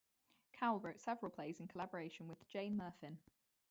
Cowl 0.53 0.79
wrote 0.79 0.99
several 0.99 1.29
plays 1.29 1.59
in 1.59 1.67
collaboration 1.67 2.27
with 2.27 2.47
Jane 2.47 2.75
Murfin. 2.75 3.17